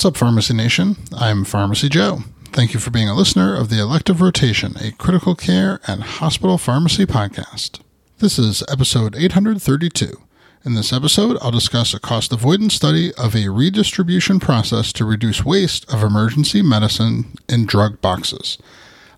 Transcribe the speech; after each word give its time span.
What's 0.00 0.06
up, 0.06 0.16
Pharmacy 0.16 0.54
Nation? 0.54 0.96
I'm 1.14 1.44
Pharmacy 1.44 1.90
Joe. 1.90 2.20
Thank 2.52 2.72
you 2.72 2.80
for 2.80 2.88
being 2.90 3.10
a 3.10 3.14
listener 3.14 3.54
of 3.54 3.68
the 3.68 3.78
Elective 3.78 4.22
Rotation, 4.22 4.74
a 4.80 4.92
critical 4.92 5.34
care 5.34 5.78
and 5.86 6.02
hospital 6.02 6.56
pharmacy 6.56 7.04
podcast. 7.04 7.80
This 8.16 8.38
is 8.38 8.62
episode 8.72 9.14
832. 9.14 10.16
In 10.64 10.74
this 10.74 10.90
episode, 10.90 11.36
I'll 11.42 11.50
discuss 11.50 11.92
a 11.92 12.00
cost 12.00 12.32
avoidance 12.32 12.72
study 12.72 13.12
of 13.16 13.36
a 13.36 13.50
redistribution 13.50 14.40
process 14.40 14.90
to 14.94 15.04
reduce 15.04 15.44
waste 15.44 15.92
of 15.92 16.02
emergency 16.02 16.62
medicine 16.62 17.34
in 17.46 17.66
drug 17.66 18.00
boxes. 18.00 18.56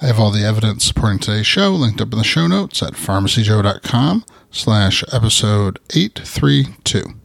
I 0.00 0.06
have 0.06 0.18
all 0.18 0.30
the 0.30 0.46
evidence 0.46 0.86
supporting 0.86 1.18
today's 1.18 1.46
show 1.46 1.72
linked 1.72 2.00
up 2.00 2.12
in 2.12 2.18
the 2.18 2.24
show 2.24 2.46
notes 2.46 2.82
at 2.82 2.94
pharmacyjoe.com 2.94 4.24
slash 4.50 5.04
episode 5.12 5.78
832. 5.94 7.19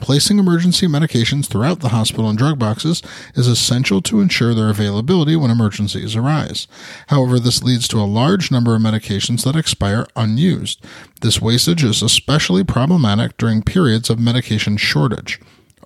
Placing 0.00 0.38
emergency 0.38 0.86
medications 0.86 1.46
throughout 1.46 1.80
the 1.80 1.90
hospital 1.90 2.28
in 2.28 2.36
drug 2.36 2.58
boxes 2.58 3.02
is 3.34 3.46
essential 3.46 4.02
to 4.02 4.20
ensure 4.20 4.52
their 4.52 4.68
availability 4.68 5.36
when 5.36 5.50
emergencies 5.50 6.16
arise. 6.16 6.66
However, 7.06 7.38
this 7.38 7.62
leads 7.62 7.88
to 7.88 8.00
a 8.00 8.04
large 8.04 8.50
number 8.50 8.74
of 8.74 8.82
medications 8.82 9.44
that 9.44 9.56
expire 9.56 10.06
unused. 10.16 10.84
This 11.20 11.40
wastage 11.40 11.84
is 11.84 12.02
especially 12.02 12.64
problematic 12.64 13.36
during 13.38 13.62
periods 13.62 14.10
of 14.10 14.18
medication 14.18 14.76
shortage. 14.76 15.40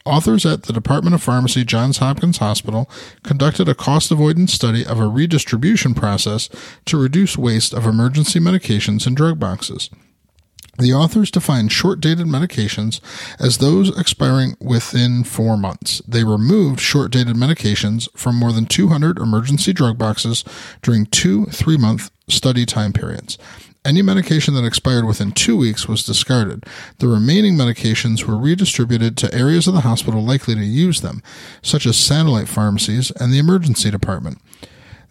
Authors 0.04 0.46
at 0.46 0.62
the 0.62 0.72
Department 0.72 1.14
of 1.14 1.22
Pharmacy, 1.22 1.64
Johns 1.64 1.98
Hopkins 1.98 2.38
Hospital, 2.38 2.90
conducted 3.22 3.68
a 3.68 3.74
cost 3.74 4.10
avoidance 4.10 4.54
study 4.54 4.84
of 4.84 4.98
a 4.98 5.06
redistribution 5.06 5.92
process 5.92 6.48
to 6.86 7.00
reduce 7.00 7.36
waste 7.36 7.74
of 7.74 7.84
emergency 7.86 8.40
medications 8.40 9.06
in 9.06 9.14
drug 9.14 9.38
boxes. 9.38 9.90
The 10.78 10.92
authors 10.92 11.32
define 11.32 11.68
short 11.68 12.00
dated 12.00 12.28
medications 12.28 13.00
as 13.40 13.58
those 13.58 13.96
expiring 13.98 14.56
within 14.60 15.24
four 15.24 15.56
months. 15.56 16.00
They 16.06 16.22
removed 16.22 16.78
short 16.78 17.10
dated 17.10 17.34
medications 17.34 18.08
from 18.16 18.36
more 18.36 18.52
than 18.52 18.66
200 18.66 19.18
emergency 19.18 19.72
drug 19.72 19.98
boxes 19.98 20.44
during 20.80 21.06
two 21.06 21.46
three 21.46 21.76
month 21.76 22.12
study 22.28 22.64
time 22.64 22.92
periods. 22.92 23.38
Any 23.84 24.02
medication 24.02 24.54
that 24.54 24.64
expired 24.64 25.04
within 25.04 25.32
two 25.32 25.56
weeks 25.56 25.88
was 25.88 26.04
discarded. 26.04 26.64
The 26.98 27.08
remaining 27.08 27.54
medications 27.54 28.24
were 28.24 28.36
redistributed 28.36 29.16
to 29.16 29.34
areas 29.34 29.66
of 29.66 29.74
the 29.74 29.80
hospital 29.80 30.22
likely 30.22 30.54
to 30.54 30.64
use 30.64 31.00
them, 31.00 31.22
such 31.62 31.86
as 31.86 31.96
satellite 31.96 32.48
pharmacies 32.48 33.10
and 33.12 33.32
the 33.32 33.38
emergency 33.38 33.90
department. 33.90 34.38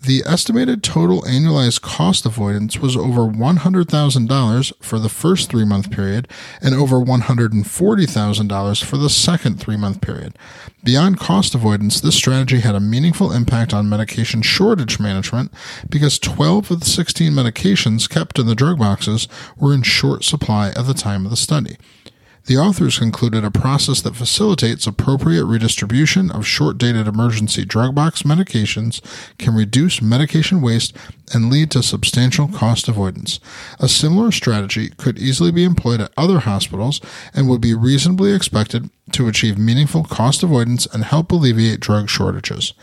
The 0.02 0.22
estimated 0.26 0.84
total 0.84 1.24
annualized 1.24 1.82
cost 1.82 2.26
avoidance 2.26 2.78
was 2.78 2.96
over 2.96 3.22
$100,000 3.22 4.74
for 4.80 5.00
the 5.00 5.10
first 5.10 5.50
three 5.50 5.66
month 5.66 5.92
period 5.92 6.28
and 6.62 6.76
over 6.76 6.98
$140,000 6.98 8.84
for 8.84 8.98
the 8.98 9.10
second 9.10 9.60
three 9.60 9.76
month 9.76 10.00
period. 10.02 10.38
Beyond 10.84 11.20
cost 11.20 11.56
avoidance, 11.56 12.00
this 12.00 12.16
strategy 12.16 12.60
had 12.60 12.76
a 12.76 12.80
meaningful 12.80 13.32
impact 13.32 13.74
on 13.74 13.90
medication 13.90 14.42
shortage 14.44 15.00
management 15.00 15.52
because 15.90 16.20
12 16.20 16.72
of 16.72 16.80
the 16.80 16.86
16 16.86 17.34
medications 17.34 18.08
kept 18.08 18.38
in 18.40 18.46
the 18.46 18.56
drug 18.56 18.78
boxes 18.78 19.28
were 19.58 19.74
in 19.74 19.82
short 19.82 20.24
supply 20.24 20.70
at 20.70 20.86
the 20.86 20.94
time 20.94 21.26
of 21.26 21.32
the 21.32 21.38
study. 21.38 21.76
The 22.48 22.58
authors 22.58 22.98
concluded 22.98 23.44
a 23.44 23.52
process 23.52 24.00
that 24.02 24.16
facilitates 24.16 24.88
appropriate 24.88 25.44
redistribution 25.44 26.32
of 26.32 26.48
short 26.48 26.78
dated 26.78 27.06
emergency 27.06 27.66
drug 27.66 27.94
box 27.94 28.24
medications 28.24 29.02
can 29.38 29.54
reduce 29.54 30.02
medication 30.02 30.62
waste 30.62 30.96
and 31.34 31.50
lead 31.52 31.72
to 31.72 31.84
substantial 31.84 32.48
cost 32.48 32.88
avoidance. 32.88 33.42
A 33.82 33.90
similar 33.90 34.32
strategy 34.32 34.92
could 34.96 35.20
easily 35.20 35.52
be 35.52 35.66
employed 35.66 36.00
at 36.00 36.14
other 36.16 36.40
hospitals 36.40 37.02
and 37.34 37.50
would 37.50 37.60
be 37.60 37.74
reasonably 37.74 38.34
expected 38.34 38.90
to 39.12 39.28
achieve 39.28 39.58
meaningful 39.58 40.06
cost 40.06 40.42
avoidance 40.42 40.86
and 40.86 41.04
help 41.04 41.34
alleviate 41.34 41.82
drug 41.82 42.08
shortages. 42.08 42.74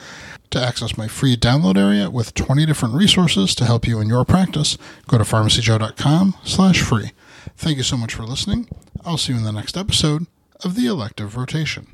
To 0.50 0.60
access 0.60 0.98
my 0.98 1.08
free 1.08 1.38
download 1.38 1.78
area 1.78 2.10
with 2.10 2.34
20 2.34 2.66
different 2.66 2.94
resources 2.94 3.54
to 3.54 3.64
help 3.64 3.88
you 3.88 3.98
in 3.98 4.08
your 4.08 4.26
practice, 4.26 4.76
go 5.08 5.16
to 5.16 5.24
pharmacyjoe.com 5.24 6.34
slash 6.44 6.82
free. 6.82 7.12
Thank 7.56 7.78
you 7.78 7.82
so 7.82 7.96
much 7.96 8.12
for 8.12 8.24
listening. 8.24 8.68
I'll 9.06 9.18
see 9.18 9.32
you 9.32 9.38
in 9.38 9.44
the 9.44 9.52
next 9.52 9.76
episode 9.76 10.26
of 10.64 10.76
the 10.76 10.86
Elective 10.86 11.36
Rotation. 11.36 11.88